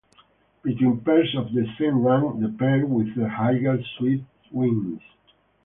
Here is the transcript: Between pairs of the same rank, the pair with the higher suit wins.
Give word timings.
Between 0.63 0.99
pairs 1.01 1.35
of 1.37 1.53
the 1.53 1.63
same 1.77 1.99
rank, 2.01 2.39
the 2.39 2.49
pair 2.57 2.87
with 2.87 3.13
the 3.13 3.29
higher 3.29 3.77
suit 3.99 4.23
wins. 4.51 4.99